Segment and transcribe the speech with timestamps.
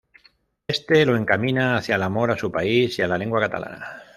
[0.67, 4.01] Este lo encamina hacia el amor a su país y a la lengua catalana.